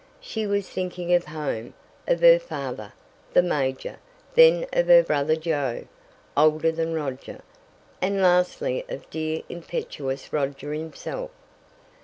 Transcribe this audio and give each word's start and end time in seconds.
She 0.19 0.47
was 0.47 0.67
thinking 0.67 1.13
of 1.13 1.25
home, 1.25 1.75
of 2.07 2.21
her 2.21 2.39
father, 2.39 2.91
the 3.33 3.43
major, 3.43 3.97
then 4.33 4.65
of 4.73 4.87
her 4.87 5.03
brother 5.03 5.35
Joe, 5.35 5.83
older 6.35 6.71
than 6.71 6.95
Roger, 6.95 7.43
and 8.01 8.19
lastly 8.19 8.83
of 8.89 9.07
dear, 9.11 9.43
impetuous 9.47 10.33
Roger 10.33 10.73
himself. 10.73 11.29